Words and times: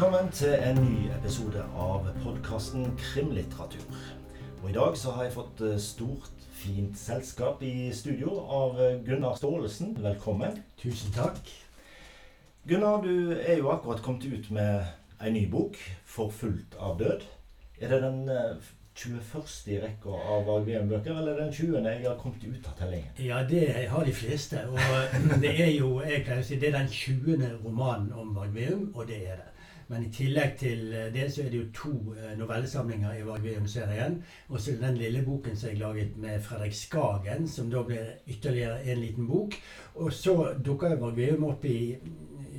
Velkommen 0.00 0.30
til 0.32 0.54
en 0.64 0.78
ny 0.80 1.10
episode 1.12 1.60
av 1.76 2.06
podkasten 2.22 2.86
Krimlitteratur. 2.96 3.82
Og 4.62 4.70
I 4.70 4.72
dag 4.72 4.94
så 4.96 5.12
har 5.12 5.26
jeg 5.26 5.34
fått 5.34 5.60
eh, 5.60 5.74
stort, 5.76 6.46
fint 6.56 6.96
selskap 6.96 7.60
i 7.60 7.90
studio 7.92 8.38
av 8.40 8.80
eh, 8.80 8.94
Gunnar 9.04 9.36
Staalesen. 9.36 9.92
Velkommen. 10.00 10.56
Tusen 10.80 11.12
takk. 11.12 11.52
Gunnar, 12.64 13.04
du 13.04 13.34
er 13.34 13.60
jo 13.60 13.68
akkurat 13.74 14.00
kommet 14.00 14.24
ut 14.24 14.48
med 14.48 14.88
ei 15.20 15.34
ny 15.36 15.44
bok, 15.52 15.76
'Forfulgt 16.08 16.80
av 16.80 16.96
død'. 17.02 17.28
Er 17.84 17.92
det 17.92 18.00
den 18.06 18.24
eh, 18.32 18.72
21. 18.94 19.68
i 19.70 19.78
rekka 19.80 20.10
av 20.10 20.46
Varg 20.46 20.66
Veum-bøker, 20.66 21.18
eller 21.18 21.38
den 21.38 21.52
20. 21.52 21.86
jeg 21.88 22.08
har 22.08 22.18
kommet 22.18 22.44
ut 22.44 22.66
av 22.66 22.74
tellingen? 22.78 23.12
Ja, 23.18 23.42
det 23.48 23.88
har 23.88 24.04
de 24.04 24.12
fleste. 24.12 24.64
Og 24.68 24.80
det 25.40 25.54
er 25.54 25.70
jo 25.76 26.00
jeg 26.02 26.24
pleier 26.26 26.42
å 26.42 26.46
si, 26.46 26.58
det 26.60 26.72
er 26.72 26.80
den 26.80 26.90
20. 26.90 27.46
romanen 27.64 28.12
om 28.12 28.34
Vargveum, 28.36 28.90
og 28.94 29.08
det 29.08 29.22
er 29.28 29.40
det. 29.40 29.50
Men 29.90 30.04
i 30.06 30.10
tillegg 30.14 30.52
til 30.58 30.92
det 31.14 31.24
så 31.34 31.42
er 31.42 31.48
det 31.50 31.58
jo 31.58 31.70
to 31.74 31.92
eh, 32.14 32.36
novellesamlinger 32.38 33.16
i 33.18 33.24
Varg 33.26 33.42
Veum-serien. 33.42 34.20
Og 34.48 34.60
så 34.60 34.76
den 34.78 35.00
lille 35.00 35.24
boken 35.26 35.56
som 35.58 35.72
jeg 35.72 35.80
laget 35.80 36.16
med 36.16 36.44
Fredrik 36.46 36.76
Skagen, 36.78 37.48
som 37.48 37.72
da 37.72 37.82
blir 37.82 38.12
ytterligere 38.30 38.84
en 38.84 39.00
liten 39.02 39.26
bok. 39.26 39.56
Og 39.94 40.12
så 40.14 40.36
dukker 40.64 40.94
Vargveum 41.00 41.48
opp 41.48 41.66
i, 41.66 41.96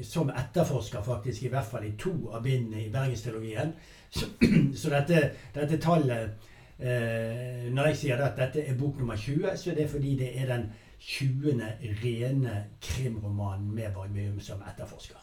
som 0.03 0.33
etterforsker, 0.33 1.03
faktisk, 1.07 1.45
i 1.45 1.53
hvert 1.53 1.71
fall 1.71 1.87
i 1.87 1.95
to 1.99 2.11
av 2.33 2.43
bindene 2.43 2.83
i 2.83 2.91
Bergenstrilogien. 2.91 3.71
Så, 4.11 4.25
så 4.81 4.91
dette, 4.91 5.19
dette 5.55 5.77
tallet 5.79 6.47
eh, 6.79 7.67
Når 7.71 7.91
jeg 7.91 7.97
sier 7.97 8.23
at 8.25 8.37
dette 8.39 8.65
er 8.67 8.77
bok 8.79 8.99
nummer 8.99 9.15
20, 9.15 9.55
så 9.57 9.71
er 9.71 9.81
det 9.81 9.89
fordi 9.89 10.15
det 10.19 10.31
er 10.41 10.49
den 10.51 10.69
20. 11.01 11.61
rene 12.03 12.55
krimromanen 12.81 13.71
med 13.75 13.93
Varmium 13.95 14.39
som 14.39 14.61
etterforsker. 14.69 15.17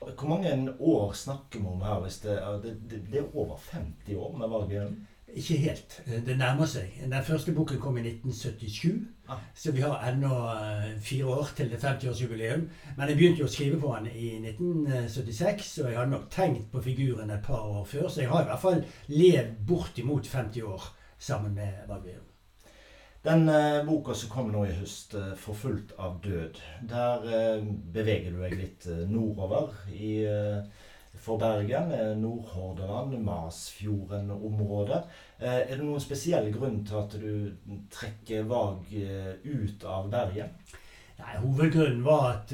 Hvor 0.00 0.28
mange 0.28 0.72
år 0.80 1.12
snakker 1.12 1.60
vi 1.60 1.66
om 1.66 1.82
her? 1.82 2.00
Hvis 2.00 2.18
det, 2.18 2.38
det, 2.62 3.02
det 3.12 3.20
er 3.20 3.36
over 3.36 3.60
50 3.72 4.16
år 4.16 4.36
med 4.38 4.48
Varmium? 4.48 4.96
Ikke 5.28 5.56
helt. 5.56 6.02
Det 6.26 6.38
nærmer 6.38 6.66
seg. 6.66 6.98
Den 7.04 7.22
første 7.22 7.52
boken 7.52 7.80
kom 7.80 7.96
i 7.96 8.00
1977. 8.00 9.06
Så 9.54 9.72
vi 9.72 9.80
har 9.80 10.02
ennå 10.08 10.34
eh, 10.52 10.90
fire 11.00 11.26
år 11.26 11.54
til 11.56 11.70
det 11.72 11.80
50-årsjubileum. 11.80 12.66
Men 12.96 13.08
jeg 13.08 13.16
begynte 13.16 13.44
jo 13.44 13.48
å 13.48 13.54
skrive 13.54 13.80
på 13.80 13.94
den 13.96 14.10
i 14.12 14.34
1976, 14.50 15.70
og 15.80 15.90
jeg 15.90 15.98
hadde 15.98 16.12
nok 16.12 16.28
tenkt 16.32 16.68
på 16.72 16.82
figuren 16.84 17.32
et 17.32 17.44
par 17.46 17.64
år 17.64 17.88
før. 17.88 18.08
Så 18.08 18.24
jeg 18.24 18.30
har 18.32 18.44
i 18.44 18.50
hvert 18.50 18.64
fall 18.64 18.84
levd 19.08 19.58
bortimot 19.68 20.28
50 20.28 20.68
år 20.68 20.92
sammen 21.18 21.56
med 21.56 21.84
Varg 21.88 22.04
Veum. 22.04 22.30
Den 23.24 23.48
eh, 23.48 23.80
boka 23.86 24.12
som 24.12 24.28
kom 24.28 24.50
nå 24.52 24.66
i 24.68 24.74
høst, 24.76 25.14
eh, 25.16 25.30
'Forfulgt 25.40 25.94
av 25.96 26.18
død', 26.20 26.58
der 26.90 27.22
eh, 27.24 27.62
beveger 27.94 28.34
du 28.34 28.42
deg 28.42 28.58
litt 28.58 28.84
eh, 28.92 29.06
nordover 29.08 29.72
i, 29.88 30.18
eh, 30.28 30.83
for 31.16 31.38
Bergen. 31.38 31.92
eh, 31.92 32.16
Nordhordaland, 32.16 33.18
Masfjorden-området. 33.24 35.02
Eh, 35.38 35.60
er 35.60 35.76
det 35.76 35.84
noen 35.84 36.00
spesiell 36.00 36.50
grunn 36.52 36.82
til 36.86 36.96
at 37.00 37.16
du 37.20 37.76
trekker 37.90 38.48
Varg 38.50 38.90
eh, 38.92 39.34
ut 39.44 39.84
av 39.84 40.10
Bergen? 40.10 40.50
Nei, 41.18 41.36
Hovedgrunnen 41.38 42.02
var 42.04 42.24
at 42.32 42.52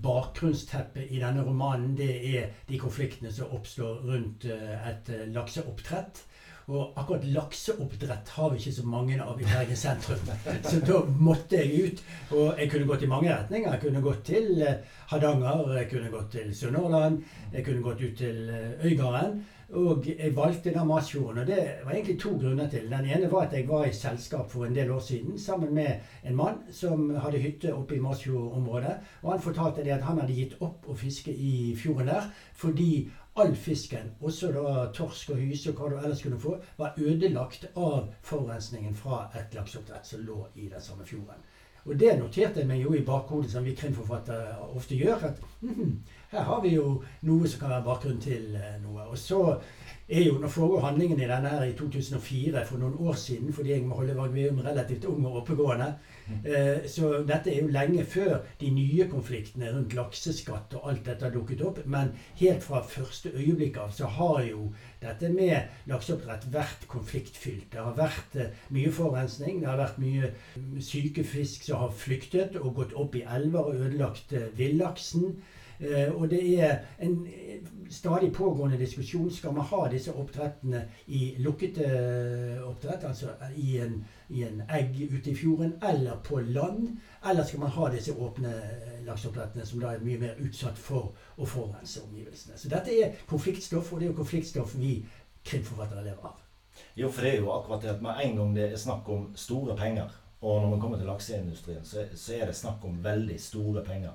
bakgrunnsteppet 0.00 1.10
i 1.12 1.20
denne 1.20 1.42
romanen 1.44 1.92
det 1.96 2.14
er 2.30 2.54
de 2.68 2.78
konfliktene 2.80 3.28
som 3.32 3.52
oppstår 3.52 4.00
rundt 4.08 4.46
et 4.48 5.10
lakseoppdrett. 5.34 6.22
Og 6.68 6.92
akkurat 7.00 7.24
lakseoppdrett 7.24 8.28
har 8.28 8.50
vi 8.50 8.58
ikke 8.60 8.74
så 8.76 8.86
mange 8.86 9.16
av 9.24 9.38
i 9.40 9.46
Bergen 9.48 9.76
sentrum. 9.76 10.26
Så 10.68 10.80
da 10.84 10.98
måtte 11.16 11.56
jeg 11.62 11.84
ut. 11.86 12.02
Og 12.36 12.58
jeg 12.60 12.68
kunne 12.74 12.88
gått 12.90 13.04
i 13.06 13.08
mange 13.08 13.30
retninger. 13.32 13.70
Jeg 13.72 13.80
kunne 13.86 14.02
gått 14.04 14.24
til 14.28 14.60
eh, 14.60 14.82
Hardanger, 15.08 15.62
jeg 15.78 15.88
kunne 15.94 16.10
gått 16.12 16.34
til 16.36 16.50
Sunnhordland, 16.54 17.22
jeg 17.54 17.64
kunne 17.64 17.86
gått 17.86 18.02
ut 18.04 18.18
til 18.20 18.50
eh, 18.52 18.84
Øygarden. 18.84 19.40
Og 19.80 20.04
jeg 20.08 20.32
valgte 20.36 20.72
da 20.72 20.82
Masfjorden. 20.84 21.40
Og 21.40 21.46
det 21.48 21.62
var 21.84 21.92
egentlig 21.92 22.18
to 22.20 22.34
grunner 22.36 22.68
til. 22.68 22.90
Den 22.90 23.08
ene 23.16 23.30
var 23.32 23.46
at 23.46 23.56
jeg 23.56 23.68
var 23.68 23.84
i 23.84 23.92
selskap 23.92 24.50
for 24.52 24.64
en 24.64 24.76
del 24.76 24.90
år 24.92 25.00
siden 25.04 25.38
sammen 25.38 25.72
med 25.74 26.04
en 26.24 26.36
mann 26.36 26.60
som 26.72 27.10
hadde 27.16 27.40
hytte 27.40 27.72
oppe 27.74 27.96
i 27.96 28.00
Masfjordområdet. 28.00 28.96
Og 29.22 29.32
han 29.32 29.40
fortalte 29.44 29.84
det 29.84 29.96
at 29.96 30.04
han 30.04 30.20
hadde 30.20 30.36
gitt 30.36 30.56
opp 30.60 30.88
å 30.88 30.96
fiske 30.96 31.32
i 31.32 31.72
fjorden 31.76 32.12
der 32.12 32.28
fordi 32.58 33.08
all 33.38 33.54
fisken, 33.54 34.10
også 34.20 34.50
da 34.54 34.88
torsk 34.94 35.30
og 35.34 35.40
hyse 35.42 35.70
og 35.70 35.78
hva 35.78 35.88
du 35.92 35.96
ellers 36.00 36.22
kunne 36.24 36.40
få, 36.42 36.56
var 36.78 36.98
ødelagt 36.98 37.68
av 37.76 38.10
forurensningen 38.26 38.96
fra 38.98 39.28
et 39.38 39.54
lakseoppdrett 39.54 40.06
som 40.10 40.24
lå 40.26 40.42
i 40.56 40.68
den 40.72 40.82
samme 40.82 41.06
fjorden. 41.06 41.44
Og 41.88 41.96
det 41.96 42.18
noterte 42.18 42.60
jeg 42.60 42.68
meg 42.68 42.82
jo 42.82 42.92
i 42.92 43.04
bakhodet, 43.06 43.50
som 43.52 43.64
vi 43.64 43.72
krimforfattere 43.76 44.58
ofte 44.74 44.98
gjør. 44.98 45.22
At 45.30 45.38
hm, 45.62 45.94
her 46.30 46.44
har 46.44 46.60
vi 46.60 46.74
jo 46.74 46.98
noe 47.24 47.48
som 47.48 47.62
kan 47.62 47.70
være 47.72 47.86
bakgrunn 47.86 48.20
til 48.20 48.56
eh, 48.58 48.74
noe. 48.82 49.06
Og 49.08 49.18
så 49.18 49.40
er 50.08 50.22
jo, 50.24 50.38
Nå 50.40 50.48
foregår 50.48 50.84
handlingen 50.86 51.20
i 51.20 51.28
denne 51.28 51.50
her 51.52 51.64
i 51.68 51.74
2004, 51.76 52.64
for 52.68 52.80
noen 52.80 52.96
år 53.08 53.16
siden, 53.20 53.52
fordi 53.52 53.74
jeg 53.74 53.84
må 53.84 53.96
holde 53.96 54.16
Varg 54.16 54.36
relativt 54.64 55.04
ung 55.08 55.26
og 55.28 55.42
oppegående. 55.42 55.88
Eh, 56.44 56.84
så 56.88 57.10
dette 57.28 57.52
er 57.52 57.62
jo 57.62 57.72
lenge 57.72 58.04
før 58.04 58.38
de 58.60 58.70
nye 58.72 59.08
konfliktene 59.08 59.72
rundt 59.72 59.96
lakseskatt 59.96 60.76
og 60.76 60.88
alt 60.90 61.04
dette 61.08 61.24
har 61.24 61.34
dukket 61.34 61.64
opp. 61.64 61.82
Men 61.86 62.12
helt 62.40 62.64
fra 62.64 62.82
første 62.84 63.32
øyeblikk 63.32 63.76
av 63.80 63.92
så 63.96 64.08
har 64.18 64.42
jo 64.48 64.70
dette 65.00 65.32
med 65.32 65.88
lakseoppdrett 65.88 66.48
vært 66.52 66.88
konfliktfylt. 66.92 67.70
Det 67.72 67.84
har 67.84 67.96
vært 67.96 68.36
eh, 68.36 68.56
mye 68.76 68.92
forurensning. 68.92 69.62
Det 69.62 69.70
har 69.72 69.80
vært 69.80 70.00
mye 70.04 70.32
mm, 70.56 70.80
syke 70.84 71.24
fisk 71.24 71.68
som 71.68 71.84
har 71.84 71.96
flyktet 72.04 72.60
og 72.60 72.74
gått 72.82 72.96
opp 72.96 73.16
i 73.16 73.24
elver 73.24 73.72
og 73.72 73.80
ødelagt 73.86 74.36
villaksen. 74.56 75.38
Eh, 75.80 76.14
og 76.14 76.30
det 76.30 76.60
er 76.62 76.76
en 76.98 77.26
eh, 77.26 77.66
stadig 77.90 78.32
pågående 78.32 78.78
diskusjon. 78.78 79.30
Skal 79.30 79.52
man 79.54 79.64
ha 79.64 79.88
disse 79.90 80.12
oppdrettene 80.12 80.82
i 81.06 81.34
lukkede 81.38 81.84
eh, 81.84 82.68
oppdrett, 82.68 83.04
altså 83.04 83.26
i 83.56 83.78
en, 83.78 84.06
i 84.28 84.42
en 84.42 84.62
egg 84.68 84.98
ute 85.12 85.30
i 85.30 85.36
fjorden, 85.36 85.72
eller 85.90 86.20
på 86.24 86.40
land? 86.40 86.88
Eller 87.30 87.44
skal 87.44 87.60
man 87.60 87.70
ha 87.70 87.90
disse 87.94 88.12
åpne 88.12 88.52
lakseoppdrettene 89.06 89.66
som 89.66 89.80
da 89.80 89.94
er 89.94 90.04
mye 90.04 90.18
mer 90.18 90.42
utsatt 90.42 90.78
for 90.78 91.14
å 91.36 91.46
forurense 91.46 92.02
omgivelsene? 92.08 92.58
Så 92.58 92.68
dette 92.68 92.98
er 92.98 93.16
konfliktstoff, 93.30 93.92
og 93.92 94.00
det 94.00 94.08
er 94.08 94.12
jo 94.12 94.20
konfliktstoff 94.22 94.74
vi 94.76 94.98
krimforfattere 95.44 96.04
lever 96.04 96.26
av. 96.26 96.44
Jo, 96.98 97.10
for 97.10 97.22
det 97.22 97.32
er 97.34 97.40
jo 97.42 97.52
akkurat 97.54 97.82
det 97.82 97.94
at 97.94 98.02
med 98.02 98.18
en 98.22 98.36
gang 98.36 98.56
det 98.56 98.72
er 98.72 98.80
snakk 98.80 99.08
om 99.10 99.30
store 99.38 99.76
penger, 99.76 100.10
og 100.40 100.60
når 100.62 100.70
man 100.70 100.80
kommer 100.80 100.98
til 100.98 101.06
lakseindustrien, 101.10 101.84
så, 101.84 102.04
så 102.14 102.34
er 102.36 102.46
det 102.46 102.56
snakk 102.56 102.84
om 102.86 103.00
veldig 103.04 103.40
store 103.42 103.82
penger. 103.86 104.14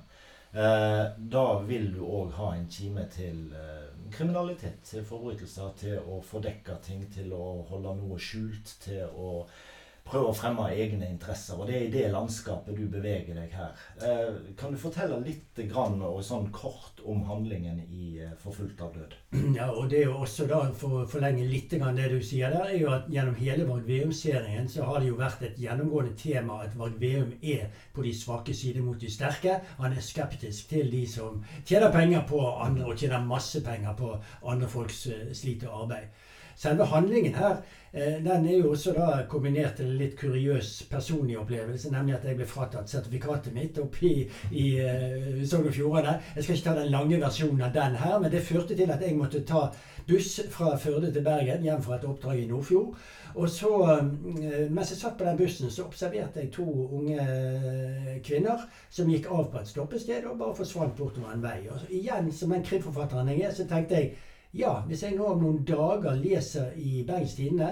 Eh, 0.53 1.06
da 1.18 1.46
vil 1.66 1.88
du 1.96 2.03
òg 2.06 2.36
ha 2.38 2.52
en 2.53 2.68
kime 2.69 3.08
til 3.09 3.56
eh, 3.58 3.88
kriminalitet, 4.14 4.84
til 4.86 5.06
forbrytelser, 5.09 5.72
til 5.80 5.96
å 6.06 6.19
fordekka 6.22 6.75
ting, 6.86 7.08
til 7.16 7.34
å 7.34 7.64
holde 7.72 7.96
noe 7.97 8.19
skjult, 8.22 8.75
til 8.84 9.02
å 9.18 9.31
prøve 10.08 10.30
å 10.30 10.36
fremme 10.36 10.66
egne 10.74 11.08
interesser. 11.09 11.58
Og 11.58 11.68
det 11.69 11.75
er 11.78 11.86
i 11.88 11.91
det 11.94 12.08
landskapet 12.14 12.75
du 12.78 12.86
beveger 12.91 13.38
deg 13.38 13.53
her. 13.56 13.72
Eh, 14.03 14.53
kan 14.59 14.74
du 14.74 14.80
fortelle 14.80 15.19
litt 15.24 15.59
grann, 15.69 16.02
og 16.03 16.22
sånn 16.25 16.50
kort 16.56 17.02
om 17.06 17.24
handlingen 17.28 17.80
i 17.89 18.19
eh, 18.24 18.33
'Forfulgt 18.39 18.81
av 18.81 18.94
død'? 18.98 19.16
Ja, 19.57 19.69
og 19.72 19.89
det 19.89 20.01
er 20.01 20.10
jo 20.10 20.19
også 20.25 20.48
da, 20.50 20.60
For 20.78 21.04
å 21.04 21.07
forlenge 21.10 21.45
litt 21.48 21.72
det 21.74 22.10
du 22.12 22.19
sier 22.24 22.51
der, 22.51 22.68
er 22.69 22.78
jo 22.78 22.92
at 22.92 23.07
gjennom 23.10 23.36
hele 23.36 23.68
Varg 23.68 23.88
Veum-serien 23.88 24.68
så 24.69 24.83
har 24.88 25.00
det 25.00 25.10
jo 25.10 25.19
vært 25.19 25.44
et 25.44 25.60
gjennomgående 25.60 26.16
tema 26.18 26.62
at 26.63 26.75
Varg 26.78 27.00
Veum 27.00 27.33
er 27.42 27.69
på 27.94 28.04
de 28.04 28.13
svake 28.13 28.54
sider 28.54 28.81
mot 28.81 29.00
de 29.00 29.10
sterke. 29.10 29.60
Han 29.80 29.94
er 29.94 30.01
skeptisk 30.01 30.69
til 30.69 30.92
de 30.92 31.06
som 31.07 31.44
tjener 31.66 31.92
penger 31.92 32.28
på 32.30 32.39
andre, 32.39 32.86
og 32.86 32.98
tjener 32.98 33.25
masse 33.25 33.63
penger 33.63 33.95
på 33.98 34.13
andre 34.44 34.69
folks 34.69 35.07
eh, 35.07 35.33
slit 35.33 35.66
og 35.68 35.83
arbeid. 35.86 36.12
Selve 36.56 36.86
handlingen 36.86 37.36
her 37.36 37.56
eh, 37.94 38.20
den 38.24 38.48
er 38.48 38.58
jo 38.58 38.72
også 38.72 38.94
da 38.94 39.24
kombinert 39.30 39.78
til 39.78 39.90
en 39.90 39.98
litt 39.98 40.16
kuriøs 40.20 40.72
personlig 40.92 41.38
opplevelse, 41.40 41.92
nemlig 41.92 42.16
at 42.18 42.28
jeg 42.28 42.38
ble 42.40 42.48
fratatt 42.50 42.90
sertifikatet 42.90 43.54
mitt 43.56 43.80
oppe 43.82 44.06
i, 44.08 44.28
i 44.52 44.68
uh, 44.82 45.42
Sogn 45.46 45.70
og 45.70 45.74
Fjordane. 45.74 46.20
Jeg 46.36 46.44
skal 46.44 46.58
ikke 46.58 46.70
ta 46.70 46.76
den 46.80 46.94
lange 46.94 47.20
versjonen 47.22 47.66
av 47.68 47.74
den 47.76 47.98
her, 48.02 48.20
men 48.20 48.32
det 48.32 48.46
førte 48.46 48.78
til 48.78 48.92
at 48.94 49.02
jeg 49.02 49.18
måtte 49.18 49.44
ta 49.48 49.68
buss 50.08 50.40
fra 50.52 50.76
Førde 50.78 51.12
til 51.14 51.24
Bergen 51.24 51.64
hjem 51.64 51.82
fra 51.82 51.96
et 51.98 52.08
oppdrag 52.08 52.42
i 52.42 52.48
Nordfjord. 52.48 52.98
Og 53.36 53.50
så, 53.50 53.72
eh, 53.92 54.70
mens 54.70 54.92
jeg 54.92 55.00
satt 55.00 55.18
på 55.18 55.26
den 55.26 55.38
bussen, 55.38 55.72
så 55.72 55.88
observerte 55.88 56.40
jeg 56.40 56.52
to 56.52 56.66
unge 57.00 58.20
kvinner 58.24 58.68
som 58.90 59.10
gikk 59.10 59.32
av 59.32 59.50
på 59.52 59.62
et 59.62 59.72
stoppested 59.72 60.28
og 60.30 60.38
bare 60.38 60.56
forsvant 60.56 60.96
bortover 60.98 61.34
en 61.34 61.42
vei. 61.44 61.64
Og 61.72 61.80
så 61.80 61.90
igjen, 61.90 62.32
som 62.32 62.54
den 62.54 62.64
krimforfatteren 62.64 63.32
jeg 63.34 63.48
er, 63.48 63.56
så 63.56 63.66
tenkte 63.68 63.96
jeg 63.96 64.14
ja, 64.54 64.80
hvis 64.88 65.04
jeg 65.04 65.18
nå 65.18 65.34
om 65.34 65.42
noen 65.42 65.66
dager 65.66 66.16
leser 66.20 66.78
i 66.78 67.02
Bergens 67.08 67.34
Tidende 67.38 67.72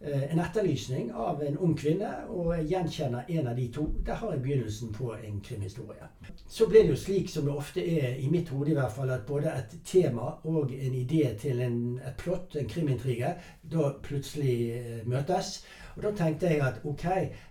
eh, 0.00 0.24
en 0.32 0.42
etterlysning 0.42 1.12
av 1.14 1.42
en 1.46 1.58
ung 1.62 1.76
kvinne, 1.78 2.10
og 2.28 2.50
jeg 2.56 2.66
gjenkjenner 2.72 3.30
en 3.38 3.50
av 3.52 3.56
de 3.60 3.68
to, 3.72 3.86
der 4.06 4.18
har 4.20 4.34
jeg 4.34 4.42
begynnelsen 4.42 4.92
på 4.96 5.12
en 5.14 5.38
krimhistorie. 5.46 6.10
Så 6.48 6.66
ble 6.70 6.82
det 6.82 6.96
jo 6.96 6.98
slik 7.04 7.30
som 7.30 7.46
det 7.46 7.54
ofte 7.54 7.86
er, 7.86 8.18
i 8.18 8.30
mitt 8.32 8.50
hode 8.50 8.74
i 8.74 8.76
hvert 8.78 8.92
fall, 8.92 9.14
at 9.14 9.26
både 9.28 9.54
et 9.54 9.78
tema 9.86 10.34
og 10.44 10.74
en 10.74 10.98
idé 10.98 11.30
til 11.38 11.62
en, 11.62 11.80
et 12.02 12.18
plott, 12.18 12.58
en 12.58 12.70
krimintrige, 12.74 13.36
da 13.62 13.90
plutselig 14.02 14.58
eh, 14.74 15.02
møtes. 15.06 15.60
Og 15.96 16.02
Da 16.02 16.10
tenkte 16.12 16.50
jeg 16.50 16.60
at 16.60 16.82
ok, 16.84 17.04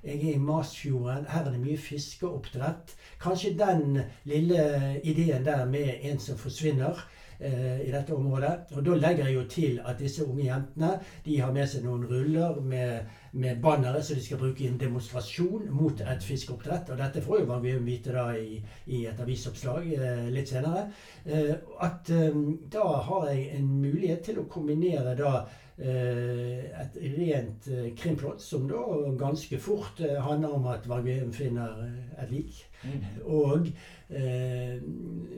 jeg 0.03 0.19
er 0.19 0.33
i 0.35 0.37
Masfjorden, 0.37 1.25
her 1.31 1.47
er 1.47 1.51
det 1.55 1.63
mye 1.63 1.77
fiskeoppdrett. 1.81 2.93
Kanskje 3.23 3.55
den 3.57 4.03
lille 4.23 4.99
ideen 5.03 5.45
der 5.45 5.65
med 5.65 6.03
en 6.05 6.19
som 6.19 6.37
forsvinner 6.37 6.99
i 7.39 7.91
dette 7.91 8.15
området. 8.15 8.71
Og 8.75 8.85
da 8.85 8.95
legger 8.99 9.27
jeg 9.27 9.35
jo 9.35 9.43
til 9.51 9.79
at 9.85 9.99
disse 9.99 10.25
unge 10.25 10.45
jentene 10.47 10.91
de 11.25 11.39
har 11.41 11.53
med 11.55 11.67
seg 11.69 11.83
noen 11.85 12.05
ruller 12.09 12.61
med, 12.63 13.09
med 13.35 13.59
bannere 13.63 14.03
som 14.03 14.17
de 14.17 14.23
skal 14.23 14.39
bruke 14.41 14.63
i 14.63 14.69
en 14.69 14.79
demonstrasjon 14.79 15.67
mot 15.75 16.01
et 16.01 16.23
fiskeoppdrett. 16.23 16.91
Og 16.93 17.01
dette 17.01 17.23
får 17.25 17.41
jo 17.41 17.59
Veum 17.65 17.85
vite 17.87 18.13
da 18.15 18.29
i, 18.37 18.59
i 18.87 19.03
et 19.09 19.19
avisoppslag 19.21 19.91
eh, 19.97 20.25
litt 20.33 20.51
senere. 20.51 20.87
Eh, 21.25 21.53
at 21.85 22.09
eh, 22.13 22.41
da 22.71 22.87
har 23.09 23.29
jeg 23.31 23.45
en 23.59 23.69
mulighet 23.81 24.25
til 24.29 24.41
å 24.41 24.49
kombinere 24.51 25.15
da 25.19 25.35
eh, 25.41 25.61
et 25.77 26.99
rent 27.17 27.67
eh, 27.67 27.89
krimplott, 27.99 28.41
som 28.41 28.67
da 28.69 28.83
ganske 29.19 29.59
fort 29.59 29.99
handler 29.99 30.55
om 30.55 30.69
at 30.71 30.87
Vargveum 30.89 31.33
finner 31.33 31.83
et 32.21 32.31
lik. 32.31 32.63
Mm. 32.83 33.03
Og 33.25 33.67
Eh, 34.09 34.81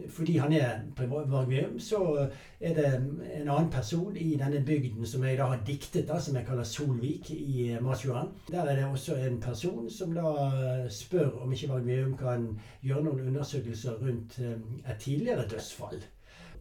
fordi 0.10 0.38
han 0.38 0.54
er 0.54 0.80
Vargveum, 0.98 1.80
så 1.80 2.28
er 2.60 2.74
det 2.74 2.96
en 3.36 3.50
annen 3.50 3.70
person 3.72 4.18
i 4.18 4.36
denne 4.36 4.66
bygden 4.66 5.06
som 5.06 5.24
jeg 5.24 5.38
da 5.38 5.44
har 5.44 5.62
diktet, 5.68 6.08
da, 6.08 6.20
som 6.20 6.36
jeg 6.36 6.46
kaller 6.46 6.64
Solvik 6.64 7.32
i 7.32 7.72
eh, 7.72 8.26
Der 8.52 8.62
er 8.62 8.76
det 8.76 8.86
også 8.86 9.16
en 9.16 9.40
person 9.42 9.90
som 9.90 10.14
da 10.14 10.88
spør 10.90 11.30
om 11.30 11.54
ikke 11.54 11.70
Vargveum 11.70 12.18
kan 12.18 12.60
gjøre 12.82 13.04
noen 13.04 13.28
undersøkelser 13.28 13.92
rundt 14.02 14.40
eh, 14.40 14.92
et 14.92 15.00
tidligere 15.00 15.48
dødsfall. 15.48 16.04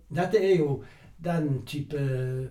Dette 0.08 0.38
er 0.38 0.56
jo 0.60 0.82
den 1.24 1.62
type 1.66 2.00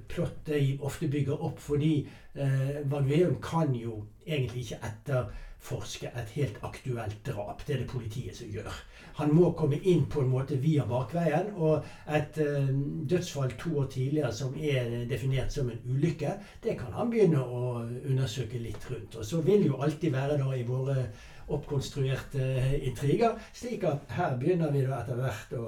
plott 0.09 0.49
jeg 0.49 0.79
ofte 0.81 1.07
bygger 1.07 1.43
opp, 1.47 1.59
fordi 1.61 2.07
eh, 2.33 2.81
Vargveum 2.89 3.37
kan 3.41 3.75
jo 3.77 4.03
egentlig 4.25 4.65
ikke 4.65 4.81
etterforske 4.89 6.11
et 6.17 6.33
helt 6.35 6.57
aktuelt 6.65 7.21
drap. 7.25 7.61
Det 7.67 7.75
er 7.75 7.83
det 7.83 7.91
politiet 7.93 8.37
som 8.37 8.49
gjør 8.49 8.73
han 9.15 9.31
må 9.31 9.51
komme 9.55 9.77
inn 9.87 10.03
på 10.11 10.23
en 10.23 10.31
måte 10.31 10.57
via 10.59 10.83
bakveien. 10.89 11.53
Og 11.55 11.85
et 12.17 12.39
eh, 12.43 12.71
dødsfall 13.11 13.55
to 13.59 13.77
år 13.81 13.87
tidligere 13.93 14.31
som 14.35 14.57
er 14.59 15.05
definert 15.09 15.53
som 15.55 15.69
en 15.71 15.79
ulykke, 15.87 16.35
det 16.63 16.75
kan 16.79 16.95
han 16.95 17.13
begynne 17.13 17.43
å 17.43 17.77
undersøke 17.85 18.59
litt 18.59 18.89
rundt. 18.91 19.15
Og 19.15 19.27
så 19.27 19.39
vil 19.45 19.69
jo 19.69 19.79
alltid 19.79 20.11
være 20.15 20.39
da 20.41 20.51
i 20.55 20.67
våre 20.67 21.07
oppkonstruerte 21.45 22.41
uh, 22.41 22.71
intriger, 22.87 23.35
slik 23.53 23.83
at 23.85 24.09
her 24.17 24.31
begynner 24.41 24.71
vi 24.73 24.79
da 24.81 24.95
etter 24.97 25.19
hvert 25.19 25.51
å 25.53 25.65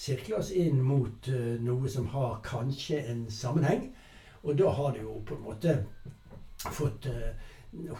sirkle 0.00 0.40
oss 0.40 0.50
inn 0.56 0.80
mot 0.84 1.28
uh, 1.28 1.54
noe 1.60 1.92
som 1.92 2.08
har 2.14 2.40
kanskje 2.46 3.02
en 3.12 3.26
sammenheng. 3.30 3.90
Og 4.42 4.56
da 4.56 4.72
har 4.72 4.96
det 4.96 5.04
jo 5.04 5.20
på 5.28 5.36
en 5.36 5.44
måte 5.44 5.78
fått 6.72 7.08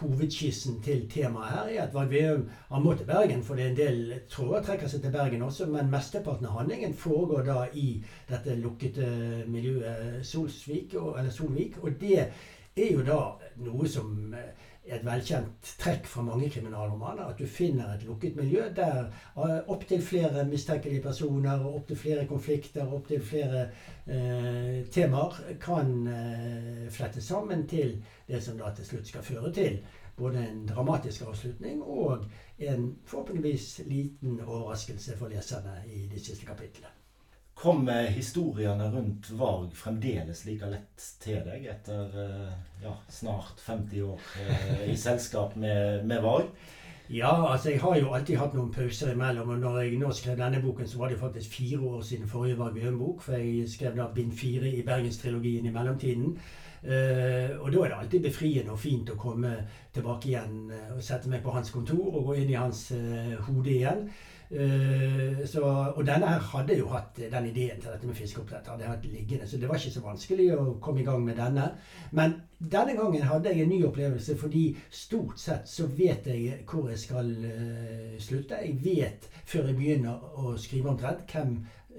hovedskissen 0.00 0.80
til 0.82 1.04
temaet 1.10 1.52
her 1.54 1.68
er 1.70 1.82
at 1.84 1.92
Varg 1.94 2.10
Veum 2.10 2.46
han 2.70 2.82
må 2.82 2.94
Bergen, 3.06 3.42
for 3.42 3.54
det 3.54 3.64
er 3.64 3.70
en 3.70 3.78
del 3.78 4.14
tråder 4.30 4.64
trekker 4.66 4.90
seg 4.90 5.04
til 5.04 5.12
Bergen 5.14 5.44
også, 5.46 5.68
men 5.70 5.92
mesteparten 5.92 6.48
av 6.48 6.58
handlingen 6.58 6.94
foregår 6.94 7.44
da 7.46 7.58
i 7.74 8.02
dette 8.28 8.56
lukkede 8.58 9.44
miljøet 9.46 10.26
Solsvik, 10.26 10.94
eller 10.94 11.30
Solvik. 11.30 11.78
Og 11.84 12.00
det 12.00 12.18
er 12.20 12.90
jo 12.90 13.04
da 13.06 13.20
noe 13.62 13.88
som 13.88 14.34
er 14.34 14.50
et 14.90 15.04
velkjent 15.06 15.70
trekk 15.78 16.06
fra 16.10 16.22
mange 16.26 16.50
kriminalromaner. 16.50 17.30
At 17.30 17.38
du 17.38 17.46
finner 17.46 17.94
et 17.94 18.04
lukket 18.08 18.36
miljø 18.36 18.66
der 18.76 19.10
opptil 19.70 20.02
flere 20.02 20.44
mistenkelige 20.48 21.02
personer 21.02 21.64
opptil 21.66 21.96
flere 21.96 22.26
konflikter 22.26 22.92
opptil 22.92 23.22
flere 23.22 23.64
eh, 24.06 24.86
temaer 24.90 25.40
kan 25.62 25.94
eh, 26.10 26.86
flettes 26.90 27.24
sammen 27.30 27.66
til 27.68 27.98
det 28.28 28.42
som 28.42 28.58
da 28.58 28.74
til 28.74 28.86
slutt 28.86 29.08
skal 29.08 29.26
føre 29.26 29.52
til 29.52 29.80
både 30.20 30.46
en 30.46 30.66
dramatisk 30.68 31.22
avslutning 31.28 31.82
og 31.82 32.24
en 32.58 32.96
forhåpentligvis 33.06 33.80
liten 33.86 34.40
overraskelse 34.40 35.16
for 35.16 35.32
leserne 35.32 35.80
i 35.86 36.08
de 36.12 36.20
siste 36.20 36.46
kapitlene. 36.46 36.99
Kommer 37.60 38.06
historiene 38.08 38.86
rundt 38.90 39.30
Varg 39.36 39.74
fremdeles 39.76 40.46
like 40.46 40.68
lett 40.70 41.08
til 41.20 41.42
deg 41.44 41.66
etter 41.68 42.14
eh, 42.22 42.54
ja, 42.80 42.94
snart 43.12 43.60
50 43.60 44.06
år 44.06 44.22
eh, 44.40 44.86
i 44.88 44.94
selskap 44.96 45.58
med, 45.60 46.06
med 46.08 46.22
Varg? 46.24 46.48
Ja, 47.10 47.34
altså 47.52 47.74
jeg 47.74 47.82
har 47.82 47.98
jo 47.98 48.14
alltid 48.14 48.38
hatt 48.40 48.56
noen 48.56 48.70
pauser 48.72 49.12
imellom. 49.12 49.52
Og 49.52 49.60
når 49.60 49.76
jeg 49.82 50.00
nå 50.00 50.08
skrev 50.14 50.38
denne 50.38 50.62
boken, 50.62 50.88
så 50.88 51.02
var 51.02 51.12
det 51.12 51.20
faktisk 51.20 51.58
fire 51.58 51.82
år 51.90 52.00
siden 52.06 52.32
forrige 52.32 52.56
Varg 52.62 52.78
Bjørn-bok. 52.78 53.20
For 53.26 53.36
jeg 53.36 53.68
skrev 53.68 53.96
da 53.98 54.08
bind 54.14 54.32
fire 54.38 54.70
i 54.70 54.84
Bergenstrilogien 54.86 55.66
i 55.66 55.74
mellomtiden. 55.74 56.36
Uh, 56.80 57.60
og 57.60 57.66
da 57.74 57.82
er 57.82 57.90
det 57.90 57.96
alltid 57.98 58.22
befriende 58.24 58.72
og 58.72 58.80
fint 58.80 59.10
å 59.12 59.18
komme 59.20 59.50
tilbake 59.92 60.30
igjen 60.30 60.70
og 60.94 61.02
sette 61.04 61.28
meg 61.28 61.42
på 61.44 61.52
hans 61.52 61.68
kontor 61.74 62.06
og 62.08 62.30
gå 62.30 62.38
inn 62.40 62.54
i 62.54 62.56
hans 62.56 62.86
uh, 62.96 63.34
hode 63.50 63.74
igjen. 63.74 64.06
Så, 64.50 65.60
og 65.62 66.00
denne 66.02 66.26
her 66.26 66.40
hadde 66.42 66.74
jo 66.74 66.88
hatt 66.90 67.20
den 67.30 67.44
ideen 67.46 67.78
til 67.78 67.92
dette 67.92 68.06
med 68.08 68.16
fiskeoppdrett. 68.18 68.66
hadde 68.66 68.88
hatt 68.88 69.04
liggende, 69.06 69.46
Så 69.46 69.56
det 69.56 69.68
var 69.68 69.78
ikke 69.78 69.92
så 69.94 70.02
vanskelig 70.02 70.48
å 70.56 70.64
komme 70.82 71.00
i 71.00 71.04
gang 71.06 71.22
med 71.24 71.36
denne. 71.38 71.68
Men 72.10 72.34
denne 72.58 72.96
gangen 72.98 73.22
hadde 73.22 73.52
jeg 73.52 73.62
en 73.62 73.70
ny 73.70 73.84
opplevelse, 73.86 74.36
fordi 74.36 74.64
stort 74.90 75.38
sett 75.38 75.68
så 75.70 75.86
vet 75.86 76.26
jeg 76.26 76.64
hvor 76.66 76.90
jeg 76.90 76.98
skal 76.98 77.30
slutte. 78.18 78.58
Jeg 78.64 78.78
vet 78.84 79.30
før 79.44 79.70
jeg 79.70 79.76
begynner 79.76 80.18
å 80.42 80.56
skrive 80.58 80.96
omtrent 80.96 81.30
hvem 81.30 81.54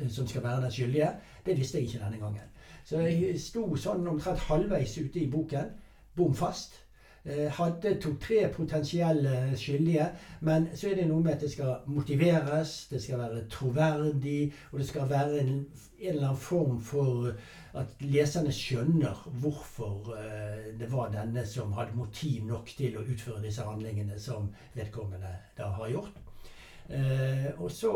som 0.10 0.28
skal 0.28 0.44
være 0.44 0.62
den 0.66 0.72
skyldige. 0.72 1.12
Det 1.46 1.58
visste 1.58 1.80
jeg 1.80 1.88
ikke 1.88 2.04
denne 2.06 2.20
gangen. 2.20 2.52
Så 2.84 3.00
jeg 3.00 3.40
sto 3.40 3.64
sånn 3.78 4.08
omtrent 4.08 4.48
halvveis 4.50 4.98
ute 4.98 5.22
i 5.22 5.30
boken, 5.32 5.72
bom 6.18 6.34
fast. 6.36 6.82
Eh, 7.26 7.52
hadde 7.54 8.00
to-tre 8.02 8.48
potensielle 8.50 9.58
skyldige, 9.58 10.08
men 10.40 10.64
så 10.74 10.90
er 10.90 10.96
det 10.98 11.04
noe 11.06 11.22
med 11.22 11.36
at 11.36 11.44
det 11.46 11.52
skal 11.54 11.84
motiveres, 11.86 12.88
det 12.90 13.02
skal 13.04 13.20
være 13.20 13.44
troverdig, 13.50 14.54
og 14.72 14.80
det 14.80 14.88
skal 14.90 15.10
være 15.10 15.44
en, 15.44 15.52
en 16.00 16.10
eller 16.10 16.32
annen 16.32 16.42
form 16.42 16.80
for 16.82 17.30
at 17.78 18.02
leserne 18.02 18.50
skjønner 18.52 19.22
hvorfor 19.44 20.10
uh, 20.16 20.66
det 20.80 20.90
var 20.90 21.14
denne 21.14 21.46
som 21.46 21.78
hadde 21.78 21.94
motiv 21.96 22.42
nok 22.50 22.74
til 22.74 22.98
å 22.98 23.06
utføre 23.06 23.46
disse 23.46 23.70
handlingene 23.70 24.18
som 24.20 24.50
vedkommende 24.74 25.38
da 25.62 25.70
har 25.78 25.94
gjort. 25.94 26.31
Eh, 26.90 27.48
og 27.58 27.72
så 27.72 27.92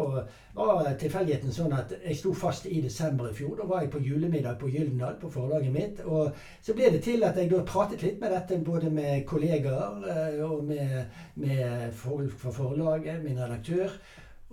var 0.56 0.88
tilfeldigheten 1.00 1.52
sånn 1.52 1.74
at 1.76 1.92
jeg 1.98 2.18
sto 2.20 2.32
fast 2.38 2.68
i 2.70 2.80
desember 2.84 3.30
i 3.30 3.36
fjor. 3.36 3.58
Da 3.60 3.68
var 3.70 3.84
jeg 3.84 3.92
på 3.96 4.04
julemiddag 4.06 4.60
på 4.62 4.70
Gyldendal, 4.72 5.18
på 5.20 5.32
forlaget 5.34 5.74
mitt. 5.74 6.02
Og 6.06 6.36
så 6.64 6.76
ble 6.78 6.92
det 6.94 7.04
til 7.04 7.26
at 7.28 7.38
jeg 7.40 7.52
da 7.52 7.64
pratet 7.68 8.06
litt 8.06 8.22
med 8.22 8.32
dette 8.36 8.62
både 8.64 8.92
med 8.94 9.26
kollegaer 9.28 10.10
eh, 10.16 10.42
og 10.48 10.64
med, 10.70 11.18
med 11.36 11.92
folk 11.94 12.38
fra 12.40 12.54
forlaget, 12.56 13.24
min 13.24 13.42
redaktør. 13.42 13.98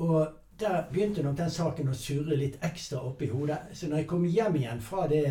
Og 0.03 0.42
der 0.61 0.87
begynte 0.93 1.23
nok 1.25 1.37
den 1.37 1.51
saken 1.51 1.89
å 1.91 1.97
surre 1.97 2.37
litt 2.39 2.59
ekstra 2.63 3.01
opp 3.03 3.23
i 3.23 3.31
hodet. 3.33 3.59
Så 3.73 3.89
når 3.89 4.03
jeg 4.03 4.11
kom 4.13 4.25
hjem 4.29 4.59
igjen 4.61 4.83
fra 4.85 5.07
det 5.11 5.25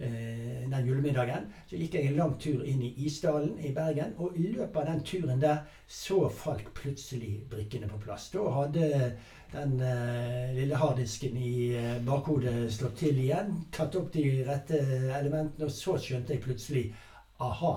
Eh, 0.00 0.70
den 0.70 0.86
julemiddagen. 0.86 1.46
Så 1.66 1.74
gikk 1.76 1.96
jeg 1.98 2.06
en 2.06 2.18
lang 2.20 2.34
tur 2.38 2.60
inn 2.62 2.84
i 2.86 2.92
Isdalen 3.02 3.56
i 3.58 3.72
Bergen. 3.74 4.12
Og 4.22 4.36
i 4.38 4.44
løpet 4.52 4.76
av 4.78 4.86
den 4.86 5.00
turen 5.02 5.40
der 5.42 5.64
så 5.90 6.28
falt 6.30 6.68
plutselig 6.76 7.32
brikkene 7.50 7.88
på 7.90 7.98
plass. 8.04 8.28
Da 8.30 8.44
hadde 8.54 8.84
den 9.50 9.74
uh, 9.80 10.54
lille 10.54 10.78
harddisken 10.78 11.34
i 11.42 11.74
uh, 11.74 11.96
bakhodet 12.06 12.68
slått 12.76 13.00
til 13.02 13.18
igjen. 13.24 13.50
Tatt 13.74 13.98
opp 13.98 14.12
de 14.14 14.22
rette 14.46 14.78
elementene, 15.18 15.66
og 15.66 15.74
så 15.74 15.96
skjønte 15.98 16.36
jeg 16.36 16.44
plutselig 16.46 16.84
aha. 17.42 17.74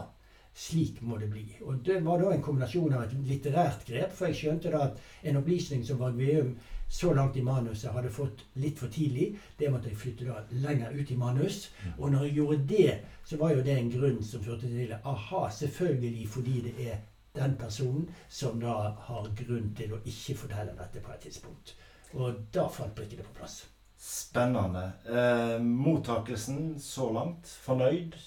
Slik 0.54 1.00
må 1.02 1.18
det 1.18 1.30
bli. 1.32 1.46
Og 1.62 1.80
Det 1.86 2.02
var 2.04 2.20
da 2.20 2.32
en 2.34 2.44
kombinasjon 2.44 2.94
av 2.94 3.04
et 3.06 3.14
litterært 3.28 3.86
grep. 3.88 4.12
For 4.16 4.28
jeg 4.28 4.40
skjønte 4.40 4.72
da 4.74 4.86
at 4.90 5.00
en 5.24 5.40
opplysning 5.40 5.86
som 5.88 6.00
Varg 6.02 6.20
Veum 6.20 6.56
så 6.92 7.14
langt 7.16 7.38
i 7.40 7.42
manuset 7.42 7.94
hadde 7.96 8.12
fått 8.12 8.44
litt 8.60 8.80
for 8.80 8.92
tidlig. 8.92 9.30
Det 9.58 9.70
måtte 9.72 9.88
jeg 9.88 10.00
flytte 10.02 10.28
da 10.28 10.42
lenger 10.66 10.92
ut 10.92 11.12
i 11.12 11.16
manus. 11.16 11.62
Og 11.98 12.12
når 12.12 12.26
jeg 12.26 12.36
gjorde 12.36 12.66
det, 12.68 12.98
så 13.24 13.40
var 13.40 13.56
jo 13.56 13.64
det 13.64 13.78
en 13.78 13.94
grunn 13.94 14.20
som 14.28 14.44
førte 14.44 14.68
til 14.68 14.92
aha, 15.00 15.46
selvfølgelig 15.56 16.28
fordi 16.34 16.58
det 16.68 16.74
er 16.90 17.00
den 17.34 17.56
personen 17.56 18.10
som 18.28 18.60
da 18.60 18.76
har 19.08 19.30
grunn 19.40 19.72
til 19.78 19.96
å 19.96 20.02
ikke 20.04 20.36
fortelle 20.44 20.76
dette 20.76 21.00
på 21.00 21.14
et 21.14 21.24
tidspunkt. 21.30 21.76
Og 22.12 22.44
da 22.52 22.68
falt 22.68 22.96
brikkene 22.98 23.24
på 23.24 23.38
plass. 23.40 23.62
Spennende. 24.02 24.84
Eh, 25.08 25.62
mottakelsen 25.64 26.74
så 26.82 27.08
langt, 27.14 27.48
fornøyd? 27.64 28.18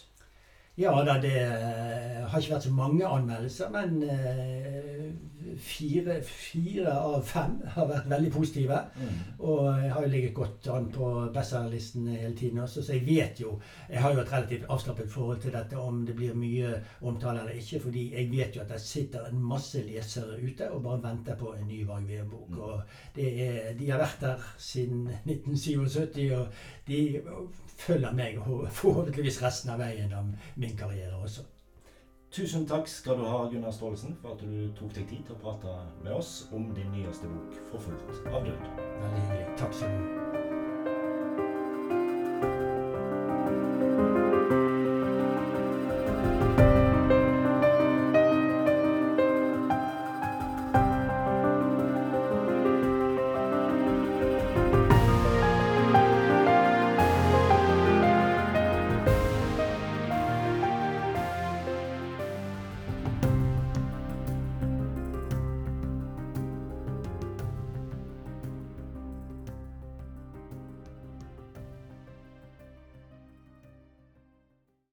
Ja 0.77 1.05
da, 1.07 1.21
det 1.23 1.37
uh, 1.39 2.25
har 2.27 2.41
ikke 2.41 2.57
vært 2.57 2.65
så 2.67 2.73
mange 2.75 3.07
anmeldelser, 3.07 3.71
men 3.71 4.01
uh, 4.03 5.05
fire, 5.61 6.17
fire, 6.27 6.91
av 6.91 7.23
fem 7.27 7.57
har 7.77 7.87
vært 7.89 8.09
veldig 8.11 8.31
positive. 8.35 8.81
Mm. 8.99 9.21
Og 9.39 9.69
jeg 9.83 9.93
har 9.95 10.03
jo 10.03 10.11
ligget 10.11 10.35
godt 10.35 10.69
an 10.75 10.89
på 10.95 11.11
bestselgerlisten 11.35 12.09
hele 12.11 12.35
tiden 12.37 12.59
også, 12.65 12.83
så 12.83 12.97
jeg 12.97 13.07
vet 13.07 13.41
jo 13.41 13.55
Jeg 13.89 14.03
har 14.03 14.15
jo 14.15 14.21
et 14.21 14.33
relativt 14.33 14.67
avslappet 14.69 15.11
forhold 15.13 15.41
til 15.41 15.53
dette 15.55 15.79
om 15.79 16.05
det 16.07 16.17
blir 16.17 16.35
mye 16.35 16.75
omtale 17.03 17.41
eller 17.41 17.61
ikke, 17.61 17.81
fordi 17.81 18.05
jeg 18.15 18.31
vet 18.33 18.57
jo 18.57 18.63
at 18.63 18.73
det 18.73 18.81
sitter 18.81 19.29
en 19.29 19.43
masse 19.43 19.83
lesere 19.83 20.41
ute 20.43 20.71
og 20.71 20.83
bare 20.83 21.03
venter 21.03 21.37
på 21.37 21.55
en 21.55 21.69
ny 21.69 21.85
Varg 21.87 22.09
Veum-bok. 22.09 22.51
Mm. 22.51 22.59
Og 22.61 23.21
er, 23.21 23.75
de 23.79 23.91
har 23.91 24.03
vært 24.03 24.21
der 24.21 24.49
siden 24.59 25.09
1977, 25.25 26.33
og 26.35 26.47
de 26.89 27.23
følger 27.77 28.13
meg 28.15 28.39
forhåpentligvis 28.71 29.43
resten 29.43 29.73
av 29.75 29.81
veien 29.83 30.13
av 30.15 30.31
min 30.65 30.77
karriere 30.77 31.17
også. 31.17 31.43
Tusen 32.31 32.67
takk 32.67 32.89
skal 32.89 33.19
du 33.19 33.25
ha, 33.25 33.45
Gunnar 33.51 33.71
Staalesen, 33.71 34.17
for 34.23 34.35
at 34.35 34.41
du 34.43 34.73
tok 34.79 34.95
deg 34.97 35.07
tid 35.09 35.23
til 35.27 35.37
å 35.37 35.43
prate 35.45 35.77
med 36.03 36.13
oss 36.17 36.49
om 36.53 36.73
din 36.75 36.91
nyeste 36.97 37.31
bok, 37.31 37.61
'Forfulgt 37.71 38.27
av 38.33 38.43
død'. 38.49 38.71
Veldig 39.03 39.23
hyggelig. 39.23 39.47
Takk 39.59 39.75
skal 39.75 39.89
du 39.89 39.99
ha. 39.99 40.31